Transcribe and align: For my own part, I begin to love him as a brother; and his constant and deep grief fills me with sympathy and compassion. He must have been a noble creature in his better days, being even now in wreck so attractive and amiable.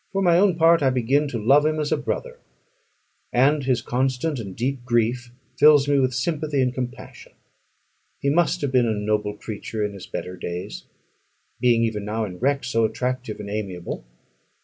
For 0.13 0.23
my 0.23 0.39
own 0.39 0.55
part, 0.55 0.81
I 0.81 0.89
begin 0.89 1.27
to 1.27 1.37
love 1.37 1.63
him 1.63 1.79
as 1.79 1.91
a 1.91 1.95
brother; 1.95 2.39
and 3.31 3.63
his 3.65 3.83
constant 3.83 4.39
and 4.39 4.55
deep 4.55 4.83
grief 4.83 5.29
fills 5.59 5.87
me 5.87 5.99
with 5.99 6.15
sympathy 6.15 6.59
and 6.59 6.73
compassion. 6.73 7.33
He 8.19 8.31
must 8.31 8.61
have 8.61 8.71
been 8.71 8.87
a 8.87 8.95
noble 8.95 9.37
creature 9.37 9.85
in 9.85 9.93
his 9.93 10.07
better 10.07 10.35
days, 10.37 10.85
being 11.59 11.83
even 11.83 12.03
now 12.03 12.25
in 12.25 12.39
wreck 12.39 12.63
so 12.63 12.83
attractive 12.83 13.39
and 13.39 13.51
amiable. 13.51 14.03